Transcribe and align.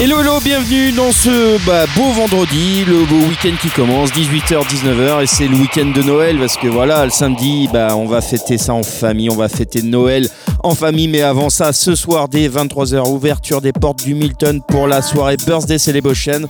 Hello 0.00 0.20
hello, 0.20 0.38
bienvenue 0.38 0.92
dans 0.92 1.10
ce 1.10 1.58
bah, 1.66 1.84
beau 1.96 2.12
vendredi, 2.12 2.84
le 2.84 3.04
beau 3.04 3.26
week-end 3.28 3.56
qui 3.60 3.68
commence, 3.68 4.10
18h, 4.12 4.64
19h, 4.64 5.24
et 5.24 5.26
c'est 5.26 5.48
le 5.48 5.56
week-end 5.56 5.86
de 5.86 6.02
Noël 6.04 6.38
parce 6.38 6.56
que 6.56 6.68
voilà, 6.68 7.04
le 7.04 7.10
samedi, 7.10 7.68
bah, 7.72 7.96
on 7.96 8.06
va 8.06 8.20
fêter 8.20 8.58
ça 8.58 8.74
en 8.74 8.84
famille, 8.84 9.28
on 9.28 9.34
va 9.34 9.48
fêter 9.48 9.82
Noël 9.82 10.28
en 10.62 10.76
famille, 10.76 11.08
mais 11.08 11.22
avant 11.22 11.50
ça, 11.50 11.72
ce 11.72 11.96
soir 11.96 12.28
dès 12.28 12.48
23h, 12.48 13.10
ouverture 13.10 13.60
des 13.60 13.72
portes 13.72 14.04
du 14.04 14.14
Milton 14.14 14.62
pour 14.68 14.86
la 14.86 15.02
soirée 15.02 15.36
Birthday 15.36 15.78
Celebration. 15.78 16.42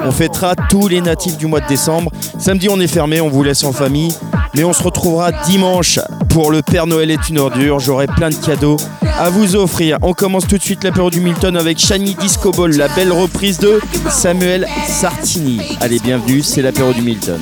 On 0.00 0.10
fêtera 0.10 0.56
tous 0.68 0.88
les 0.88 1.00
natifs 1.00 1.36
du 1.36 1.46
mois 1.46 1.60
de 1.60 1.68
décembre. 1.68 2.10
Samedi, 2.40 2.68
on 2.68 2.80
est 2.80 2.88
fermé, 2.88 3.20
on 3.20 3.28
vous 3.28 3.44
laisse 3.44 3.62
en 3.62 3.72
famille, 3.72 4.12
mais 4.56 4.64
on 4.64 4.72
se 4.72 4.82
retrouvera 4.82 5.30
dimanche 5.46 6.00
pour 6.36 6.52
le 6.52 6.60
Père 6.60 6.86
Noël 6.86 7.10
est 7.10 7.30
une 7.30 7.38
ordure. 7.38 7.80
J'aurai 7.80 8.06
plein 8.06 8.28
de 8.28 8.34
cadeaux 8.34 8.76
à 9.18 9.30
vous 9.30 9.56
offrir. 9.56 9.96
On 10.02 10.12
commence 10.12 10.46
tout 10.46 10.58
de 10.58 10.62
suite 10.62 10.84
l'apéro 10.84 11.08
du 11.08 11.18
Milton 11.18 11.56
avec 11.56 11.78
Shiny 11.78 12.14
Disco 12.14 12.50
Ball, 12.50 12.76
la 12.76 12.88
belle 12.88 13.10
reprise 13.10 13.58
de 13.58 13.80
Samuel 14.10 14.68
Sartini. 14.86 15.62
Allez, 15.80 15.98
bienvenue, 15.98 16.42
c'est 16.42 16.60
l'apéro 16.60 16.92
du 16.92 17.00
Milton. 17.00 17.40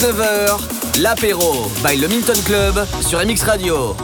19h, 0.00 1.02
l'apéro 1.02 1.70
by 1.84 1.94
le 1.98 2.08
Milton 2.08 2.42
Club 2.46 2.86
sur 3.02 3.18
MX 3.18 3.42
Radio. 3.42 3.94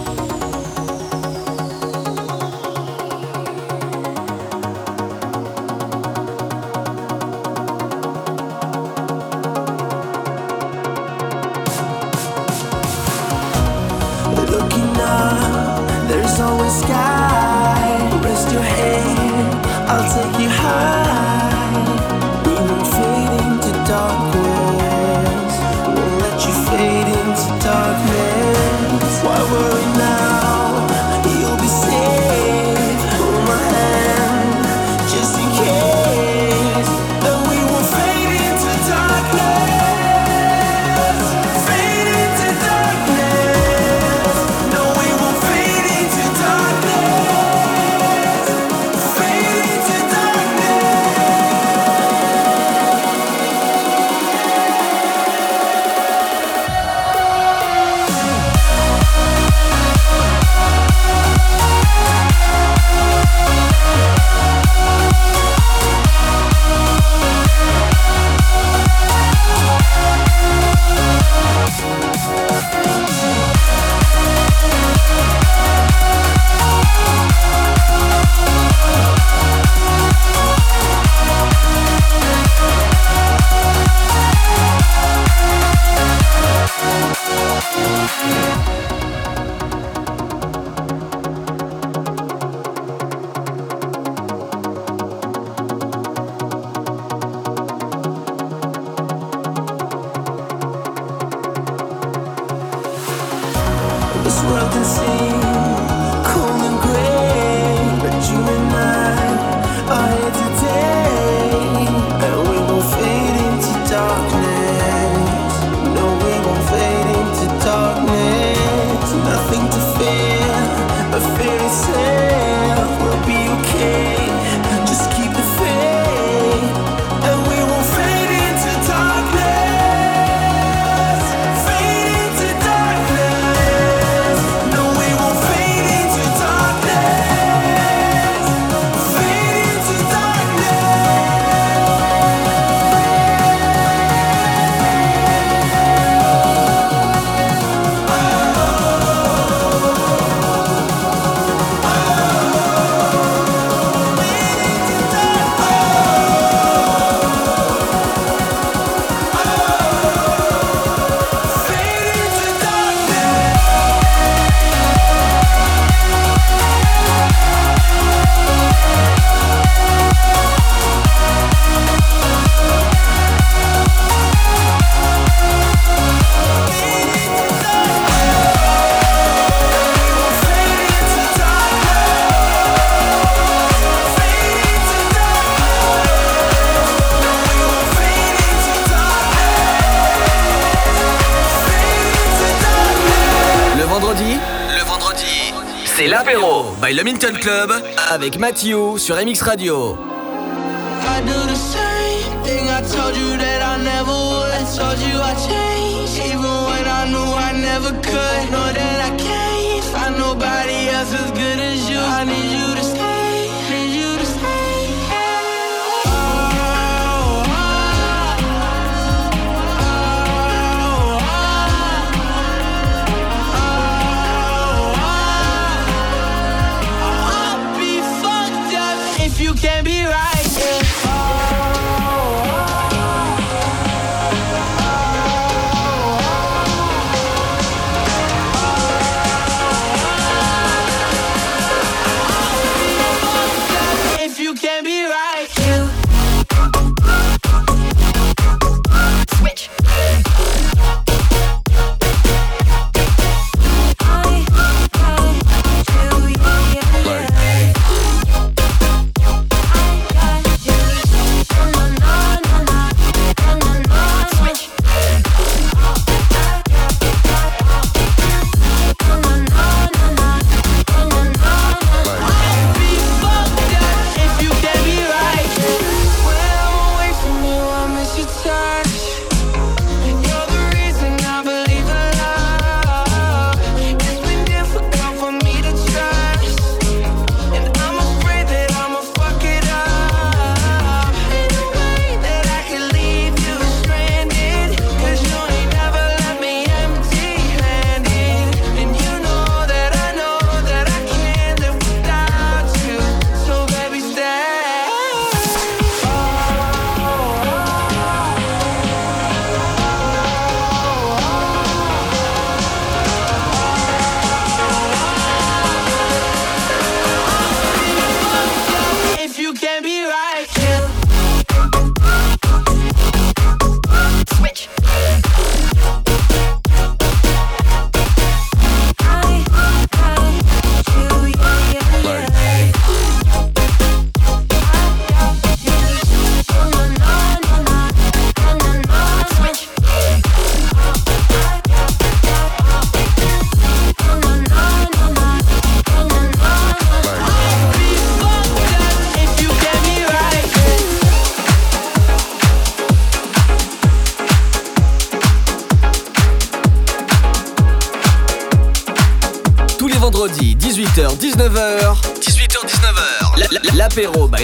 By 197.06 197.12
Le 197.12 197.12
Minton 197.12 197.38
Club 197.40 197.72
avec 198.10 198.38
Mathieu 198.38 198.98
sur 198.98 199.16
MX 199.16 199.42
Radio. 199.42 199.96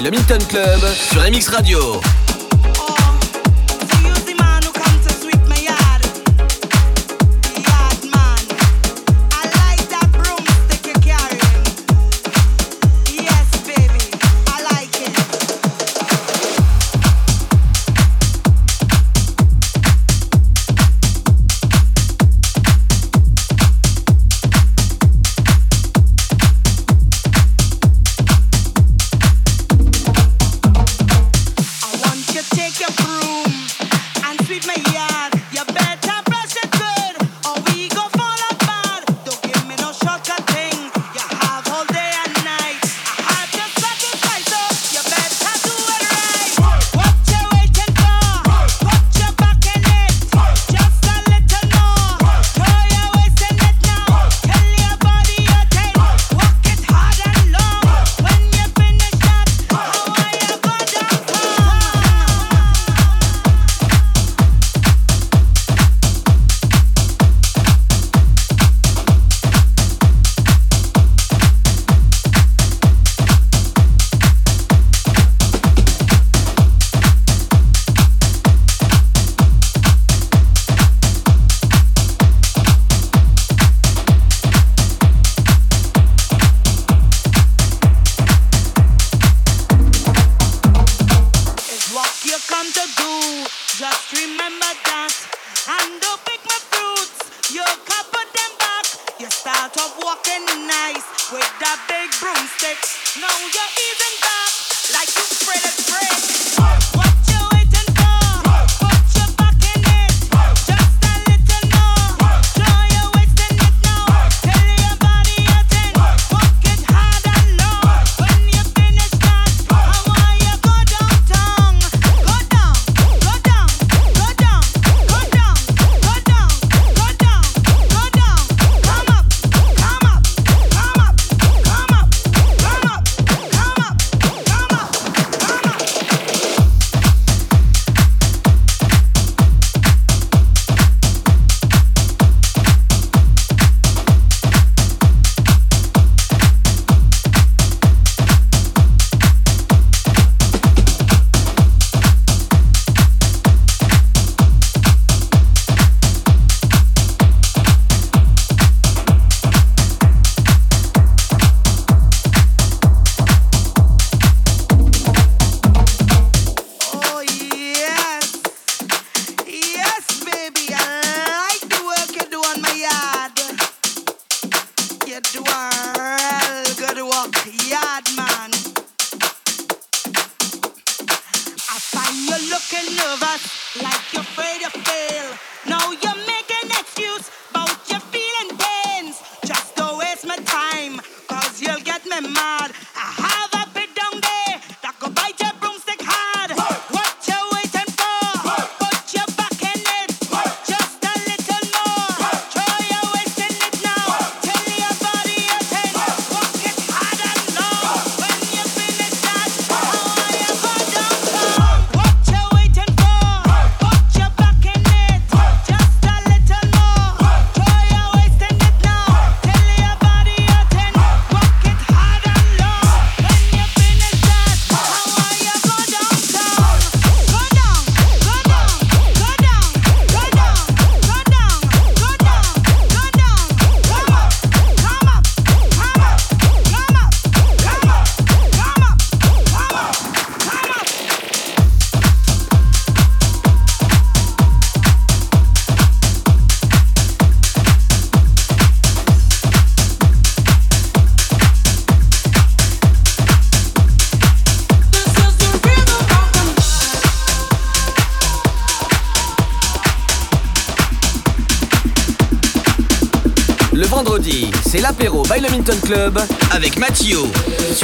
Le 0.02 0.10
Minton 0.10 0.38
Club 0.48 0.80
sur 0.94 1.22
MX 1.22 1.48
Radio. 1.48 2.00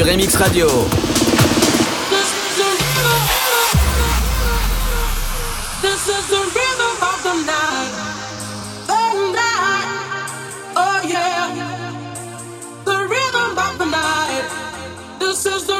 MX 0.08 0.40
Radio. 0.40 0.68
This 15.20 15.44
is 15.44 15.66
the 15.66 15.77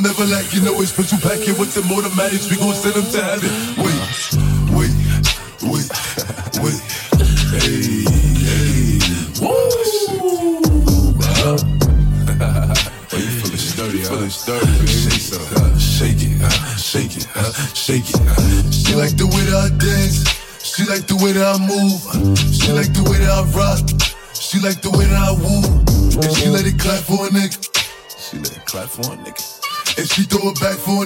Never 0.00 0.24
like, 0.24 0.54
you 0.54 0.62
know, 0.62 0.80
it's 0.80 0.96
you 0.96 1.18
back 1.18 1.46
in 1.46 1.58
with 1.60 1.74
them 1.74 1.92
automatics. 1.92 2.48
We 2.48 2.56
gon' 2.56 2.74
send 2.74 2.94
them 2.94 3.04
to 3.12 3.20
heaven. 3.20 3.50
Wait, 3.76 4.00
wait, 4.72 4.96
wait, 5.60 5.92
wait. 6.56 6.80
Hey, 7.60 8.08
hey. 8.40 8.96
Woo! 9.44 9.52
oh, 11.44 11.60
you 13.12 13.28
feeling 13.28 13.60
sturdy, 13.60 13.98
you 13.98 14.04
feeling 14.08 14.30
sturdy, 14.30 14.86
Shake 15.76 16.22
it, 16.24 16.40
uh, 16.40 16.56
shake 16.80 17.16
it, 17.16 17.26
uh, 17.36 17.52
shake 17.52 18.08
it, 18.08 18.08
uh, 18.08 18.08
shake 18.08 18.08
it. 18.08 18.16
Uh. 18.24 18.70
She 18.72 18.94
like 18.94 19.16
the 19.18 19.26
way 19.26 19.44
that 19.52 19.68
I 19.68 19.76
dance. 19.76 20.24
She 20.64 20.84
like 20.86 21.06
the 21.06 21.16
way 21.16 21.32
that 21.32 21.44
I 21.44 21.58
move. 21.60 22.00
She 22.38 22.72
like 22.72 22.94
the 22.94 23.04
way 23.04 23.18
that 23.18 23.28
I 23.28 23.44
rock. 23.52 23.84
She 24.32 24.60
like 24.60 24.80
the 24.80 24.88
way 24.96 25.04
that 25.04 25.28
I 25.28 25.32
woo. 25.36 25.60
And 26.24 26.36
she 26.36 26.48
let 26.48 26.64
it 26.64 26.78
clap 26.78 27.04
for 27.04 27.26
a 27.26 27.28
nigga. 27.28 27.68
She 28.16 28.38
let 28.38 28.56
it 28.56 28.64
clap 28.64 28.88
for 28.88 29.12
a 29.12 29.16
nigga. 29.18 29.29
She 30.20 30.26
throw 30.26 30.50
it 30.50 30.60
back 30.60 30.76
for 30.76 30.99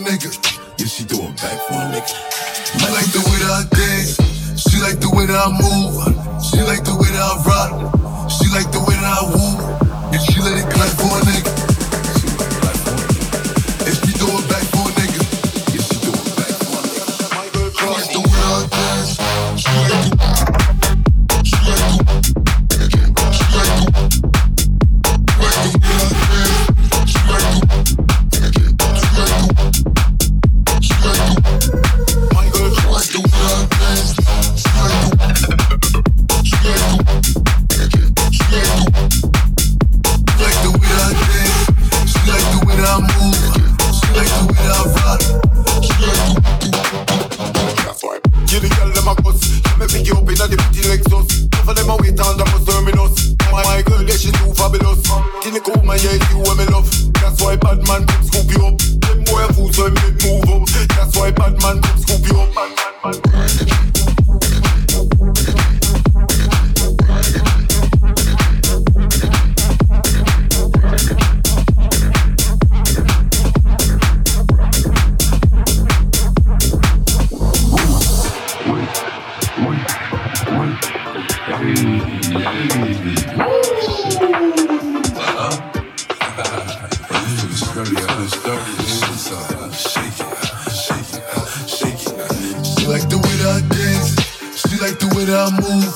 way 95.15 95.25
that 95.27 95.39
I 95.39 95.51
move. 95.63 95.87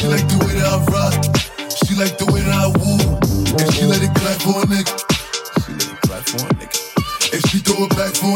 She 0.00 0.08
like 0.08 0.24
the 0.32 0.38
way 0.40 0.56
that 0.56 0.64
I 0.64 0.80
rock. 0.88 1.12
She 1.84 1.94
like 1.94 2.16
the 2.16 2.24
way 2.32 2.40
that 2.40 2.56
I 2.56 2.72
woo. 2.80 2.96
And 3.60 3.68
she 3.74 3.84
let 3.84 4.00
it 4.00 4.12
clap 4.16 4.40
for 4.40 4.64
a 4.64 4.66
nigga. 4.66 4.96
She 5.60 5.72
let 5.76 5.92
it 5.92 6.00
clap 6.00 6.24
for 6.24 6.40
a 6.40 6.52
nigga. 6.56 6.80
And 7.36 7.42
she 7.48 7.58
throw 7.60 7.84
it 7.84 7.92
back 7.96 8.16
for 8.16 8.35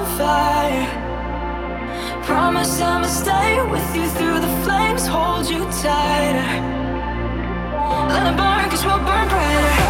on 0.00 0.18
fire. 0.18 0.86
Promise 2.24 2.80
I'ma 2.80 3.06
stay 3.06 3.62
with 3.70 3.96
you 3.96 4.08
through 4.16 4.40
the 4.40 4.52
flames, 4.64 5.06
hold 5.06 5.48
you 5.48 5.64
tighter. 5.82 6.50
Let 8.08 8.32
it 8.32 8.36
burn, 8.36 8.70
cause 8.70 8.84
we'll 8.84 8.98
burn 8.98 9.28
brighter. 9.28 9.89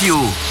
Radio. 0.00 0.47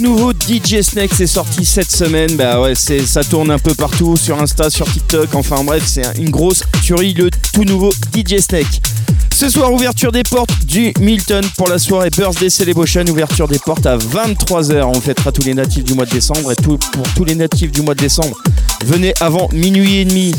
Nouveau 0.00 0.32
DJ 0.32 0.80
Snake 0.82 1.10
c'est 1.14 1.26
sorti 1.26 1.64
cette 1.64 1.90
semaine. 1.90 2.36
Bah 2.36 2.60
ouais, 2.60 2.74
ça 2.74 3.24
tourne 3.24 3.50
un 3.50 3.58
peu 3.58 3.74
partout 3.74 4.16
sur 4.16 4.40
Insta, 4.40 4.70
sur 4.70 4.90
TikTok. 4.90 5.34
Enfin 5.34 5.62
bref, 5.64 5.82
c'est 5.86 6.02
une 6.18 6.30
grosse 6.30 6.62
tuerie 6.82 7.14
le 7.14 7.30
tout 7.52 7.64
nouveau 7.64 7.90
DJ 8.14 8.38
Snake. 8.38 8.80
Ce 9.34 9.48
soir, 9.48 9.72
ouverture 9.72 10.12
des 10.12 10.22
portes 10.22 10.64
du 10.66 10.92
Milton 11.00 11.44
pour 11.56 11.68
la 11.68 11.78
soirée 11.78 12.10
Birthday 12.10 12.50
Celebration. 12.50 13.04
Ouverture 13.08 13.48
des 13.48 13.58
portes 13.58 13.86
à 13.86 13.96
23h. 13.96 14.82
On 14.84 15.00
fêtera 15.00 15.32
tous 15.32 15.42
les 15.42 15.54
natifs 15.54 15.84
du 15.84 15.94
mois 15.94 16.04
de 16.04 16.10
décembre. 16.10 16.52
Et 16.52 16.56
pour 16.56 16.78
tous 17.16 17.24
les 17.24 17.34
natifs 17.34 17.72
du 17.72 17.82
mois 17.82 17.94
de 17.94 18.00
décembre, 18.00 18.36
venez 18.84 19.14
avant 19.20 19.48
minuit 19.52 19.98
et 19.98 20.04
demi. 20.04 20.34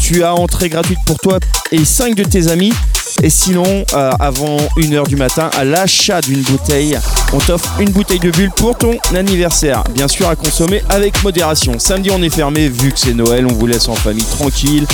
Tu 0.00 0.24
as 0.24 0.34
entrée 0.34 0.68
gratuite 0.68 0.98
pour 1.06 1.18
toi 1.18 1.38
et 1.72 1.84
5 1.84 2.14
de 2.14 2.24
tes 2.24 2.48
amis. 2.48 2.72
Et 3.22 3.30
sinon, 3.30 3.84
euh, 3.94 4.10
avant 4.18 4.56
1h 4.76 5.06
du 5.06 5.16
matin, 5.16 5.50
à 5.56 5.64
l'achat 5.64 6.20
d'une 6.20 6.42
bouteille, 6.42 6.98
on 7.32 7.38
t'offre 7.38 7.68
une 7.80 7.90
bouteille 7.90 8.18
de 8.18 8.30
bulle 8.30 8.50
pour 8.50 8.76
ton 8.76 8.96
anniversaire. 9.14 9.84
Bien 9.94 10.08
sûr, 10.08 10.28
à 10.28 10.36
consommer 10.36 10.82
avec 10.88 11.22
modération. 11.22 11.78
Samedi, 11.78 12.10
on 12.10 12.22
est 12.22 12.30
fermé 12.30 12.68
vu 12.68 12.92
que 12.92 12.98
c'est 12.98 13.14
Noël. 13.14 13.46
On 13.46 13.52
vous 13.52 13.66
laisse 13.66 13.88
en 13.88 13.94
famille 13.94 14.24
tranquille. 14.24 14.86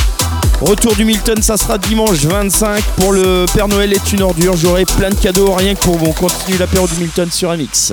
Retour 0.60 0.96
du 0.96 1.04
Milton, 1.04 1.42
ça 1.42 1.56
sera 1.56 1.78
dimanche 1.78 2.24
25. 2.24 2.82
Pour 2.96 3.12
le 3.12 3.46
Père 3.54 3.68
Noël 3.68 3.92
est 3.92 4.12
une 4.12 4.22
ordure. 4.22 4.56
J'aurai 4.56 4.84
plein 4.84 5.10
de 5.10 5.14
cadeaux 5.14 5.52
rien 5.52 5.74
que 5.74 5.80
pour. 5.80 6.02
On 6.02 6.12
continue 6.12 6.56
l'apéro 6.58 6.86
du 6.86 6.94
Milton 6.94 7.30
sur 7.30 7.52
MX. 7.52 7.92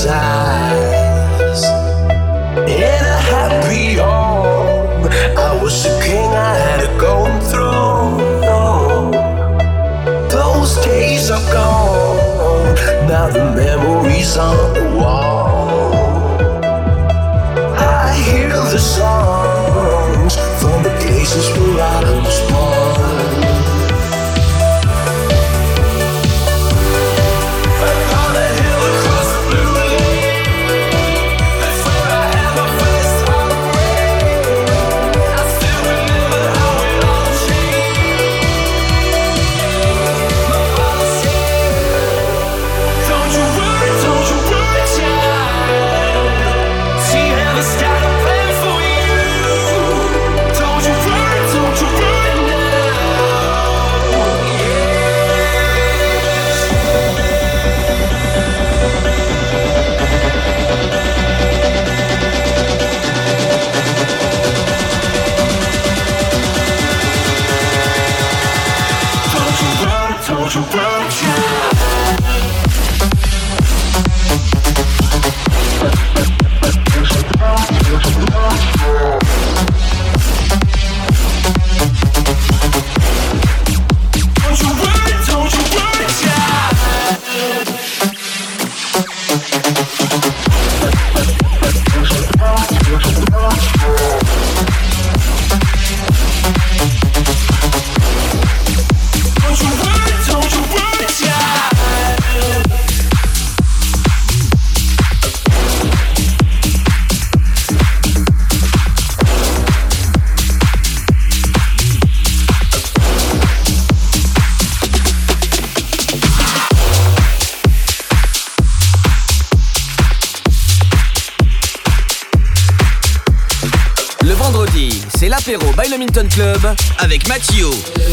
usar. 0.00 0.39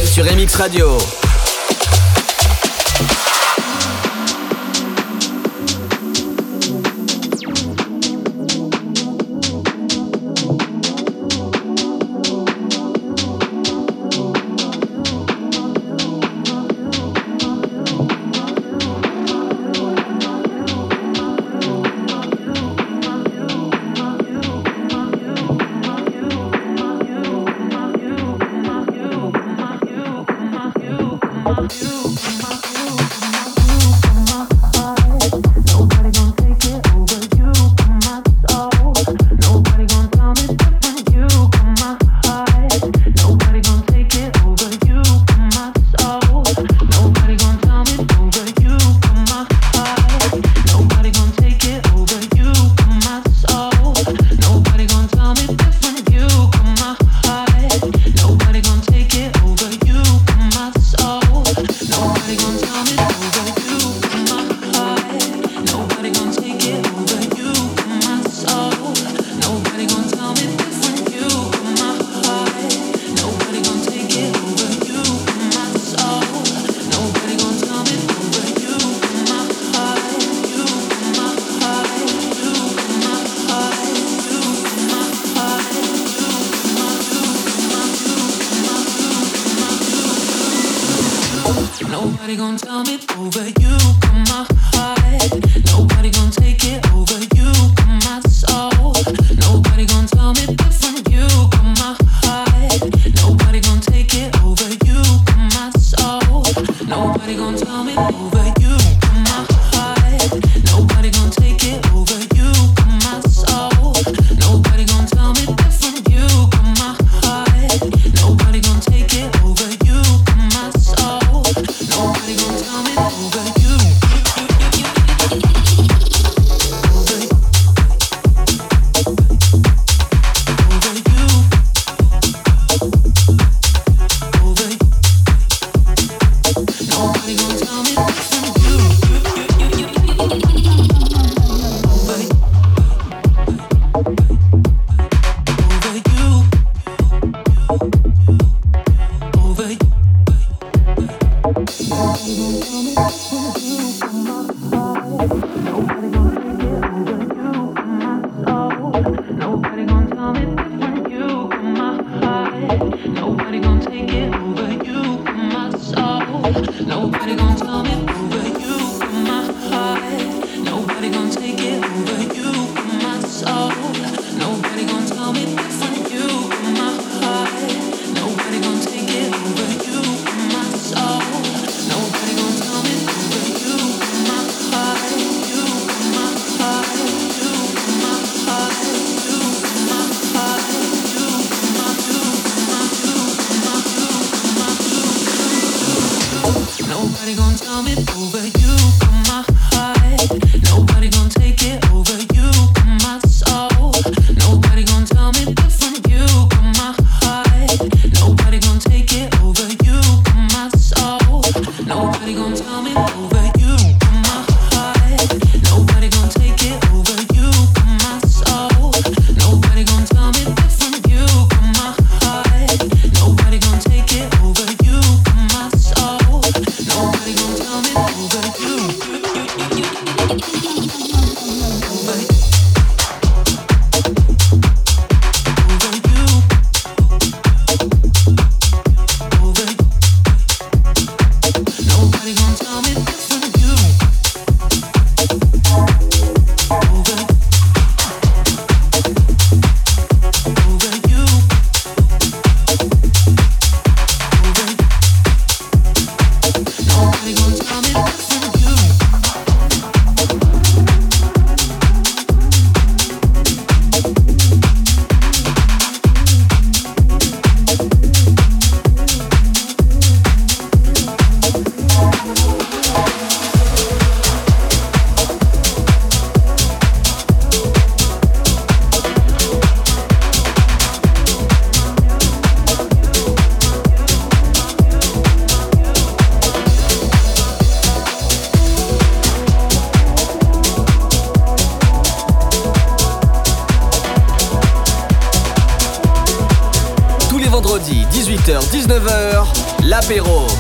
Sur 0.06 0.24
MX 0.26 0.56
Radio. 0.56 0.98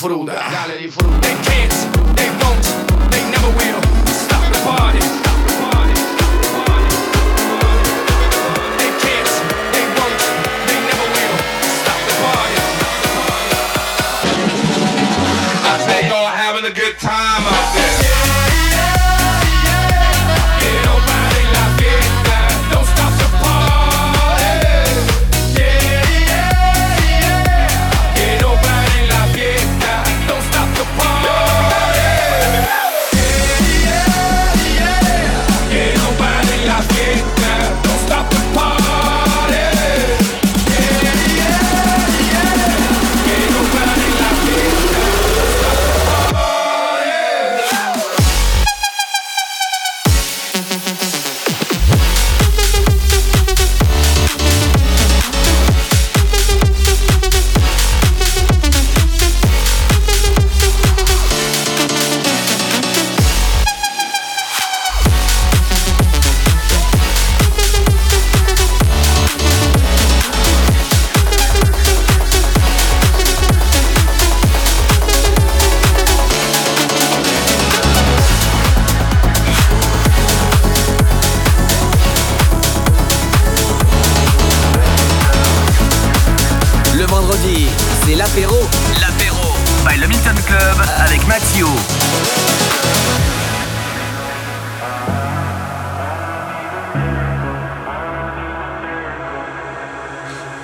disfruta. 0.00 0.32
Dale, 0.32 0.78
disfruta. 0.78 1.19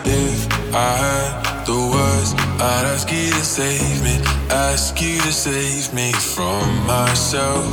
If 0.07 0.47
I 0.73 0.93
had 1.03 1.67
the 1.67 1.75
words, 1.75 2.31
I'd 2.63 2.87
ask 2.95 3.11
you 3.11 3.27
to 3.33 3.45
save 3.45 4.03
me. 4.05 4.23
Ask 4.51 5.03
you 5.03 5.19
to 5.19 5.33
save 5.33 5.93
me 5.93 6.13
from 6.13 6.63
myself. 6.87 7.67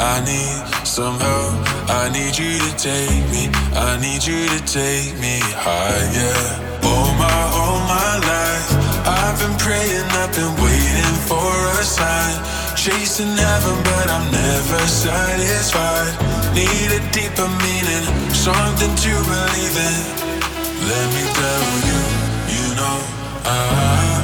I 0.00 0.24
need 0.24 0.86
some 0.86 1.20
help. 1.20 1.54
I 1.92 2.08
need 2.08 2.38
you 2.40 2.56
to 2.56 2.72
take 2.80 3.24
me. 3.28 3.52
I 3.76 4.00
need 4.00 4.24
you 4.24 4.48
to 4.48 4.60
take 4.64 5.12
me 5.20 5.44
higher. 5.60 6.40
All 6.88 7.12
my, 7.20 7.40
all 7.52 7.80
my 7.84 8.16
life, 8.32 8.68
I've 9.04 9.36
been 9.44 9.56
praying, 9.60 10.08
I've 10.16 10.32
been 10.32 10.56
waiting 10.64 11.16
for 11.28 11.52
a 11.76 11.84
sign. 11.84 12.36
Chasing 12.76 13.36
heaven, 13.36 13.76
but 13.84 14.08
I'm 14.08 14.32
never 14.32 14.80
satisfied. 14.88 16.16
Need 16.56 16.96
a 16.96 17.00
deeper 17.12 17.48
meaning, 17.60 18.04
something 18.32 18.94
to 19.04 19.12
believe 19.28 19.76
in. 19.76 20.33
Let 20.86 21.08
me 21.14 21.22
tell 21.40 21.66
you, 21.88 22.00
you 22.54 22.74
know 22.76 22.98
I 23.46 24.23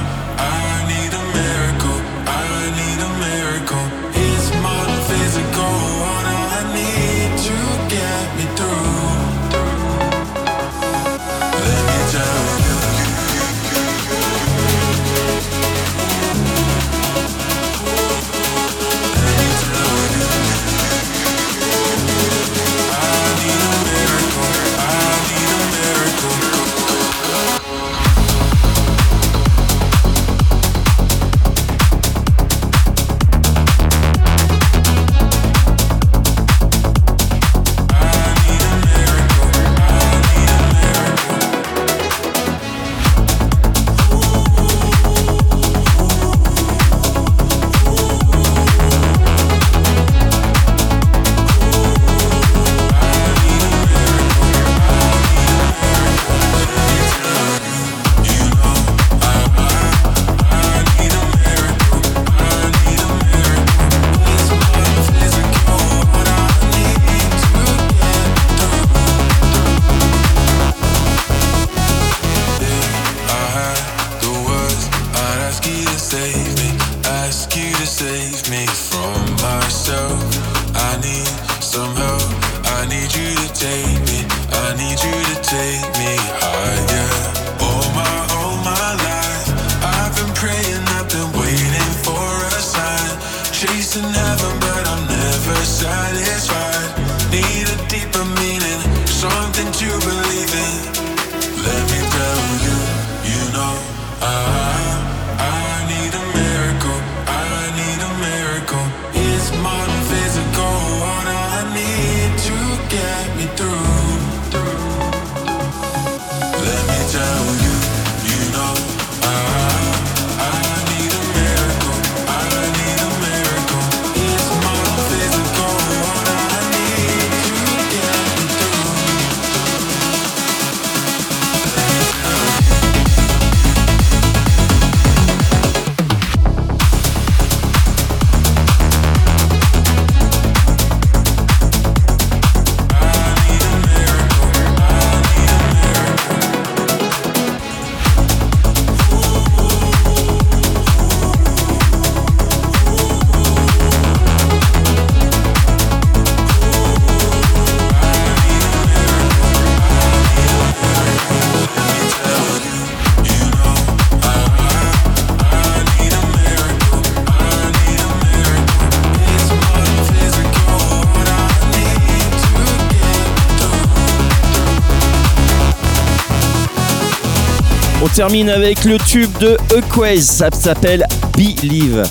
termine 178.21 178.51
avec 178.51 178.85
le 178.85 178.99
tube 178.99 179.31
de 179.39 179.57
Equaze, 179.75 180.27
ça 180.27 180.51
s'appelle 180.53 181.07
Believe. 181.39 182.03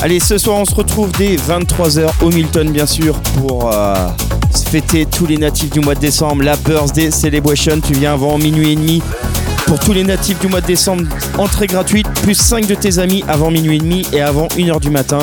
Allez, 0.00 0.20
ce 0.20 0.38
soir 0.38 0.58
on 0.58 0.64
se 0.64 0.72
retrouve 0.72 1.10
dès 1.18 1.34
23h 1.34 2.08
au 2.22 2.30
Milton 2.30 2.70
bien 2.70 2.86
sûr 2.86 3.18
pour 3.36 3.72
euh, 3.72 4.06
fêter 4.70 5.06
tous 5.06 5.26
les 5.26 5.36
natifs 5.36 5.70
du 5.70 5.80
mois 5.80 5.96
de 5.96 6.00
décembre, 6.00 6.44
la 6.44 6.54
Birthday 6.54 7.10
Celebration, 7.10 7.80
tu 7.84 7.94
viens 7.94 8.12
avant 8.12 8.38
minuit 8.38 8.74
et 8.74 8.76
demi. 8.76 9.02
Pour 9.66 9.80
tous 9.80 9.92
les 9.92 10.04
natifs 10.04 10.38
du 10.38 10.46
mois 10.46 10.60
de 10.60 10.66
décembre, 10.66 11.02
entrée 11.36 11.66
gratuite, 11.66 12.06
plus 12.22 12.36
5 12.36 12.68
de 12.68 12.76
tes 12.76 13.00
amis 13.00 13.24
avant 13.26 13.50
minuit 13.50 13.78
et 13.78 13.80
demi 13.80 14.06
et 14.12 14.20
avant 14.20 14.46
1h 14.46 14.78
du 14.78 14.90
matin. 14.90 15.18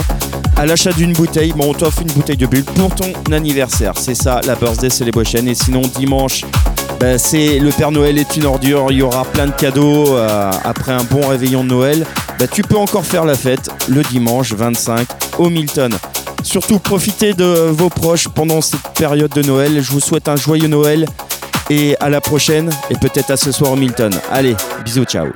À 0.58 0.66
l'achat 0.66 0.92
d'une 0.92 1.14
bouteille, 1.14 1.54
bon, 1.54 1.70
on 1.70 1.74
t'offre 1.74 2.02
une 2.02 2.12
bouteille 2.12 2.36
de 2.36 2.48
bulle 2.48 2.66
pour 2.66 2.94
ton 2.94 3.14
anniversaire. 3.32 3.94
C'est 3.96 4.14
ça, 4.14 4.42
la 4.46 4.56
Birthday 4.56 4.90
Celebration. 4.90 5.48
Et 5.48 5.56
sinon, 5.56 5.84
dimanche, 5.98 6.44
ben, 7.04 7.20
le 7.34 7.70
Père 7.72 7.92
Noël 7.92 8.18
est 8.18 8.38
une 8.38 8.46
ordure. 8.46 8.88
Il 8.90 9.00
y 9.00 9.02
aura 9.02 9.26
plein 9.26 9.48
de 9.48 9.52
cadeaux 9.52 10.16
euh, 10.16 10.50
après 10.64 10.94
un 10.94 11.04
bon 11.04 11.28
réveillon 11.28 11.66
de 11.66 11.68
Noël. 11.68 12.06
Ben, 12.40 12.48
tu 12.48 12.62
peux 12.62 12.78
encore 12.78 13.06
faire 13.06 13.26
la 13.26 13.36
fête 13.36 13.70
le 13.90 14.04
dimanche 14.04 14.54
25 14.54 15.06
au 15.38 15.50
Milton. 15.50 15.94
Surtout 16.44 16.80
profitez 16.80 17.34
de 17.34 17.44
vos 17.44 17.90
proches 17.90 18.30
pendant 18.30 18.62
cette 18.62 18.88
période 18.98 19.32
de 19.32 19.42
Noël. 19.42 19.82
Je 19.82 19.92
vous 19.92 20.00
souhaite 20.00 20.30
un 20.30 20.38
joyeux 20.38 20.70
Noël 20.70 21.06
et 21.70 21.98
à 22.00 22.08
la 22.08 22.22
prochaine 22.22 22.70
et 22.90 22.96
peut-être 22.96 23.32
à 23.32 23.36
ce 23.36 23.52
soir 23.52 23.74
au 23.74 23.76
Milton. 23.76 24.14
Allez, 24.32 24.56
bisous, 24.86 25.04
ciao. 25.04 25.28